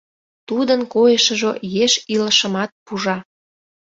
Тудын 0.47 0.81
койышыжо 0.93 1.51
еш 1.83 1.93
илышымат 2.13 2.71
пужа. 2.85 3.17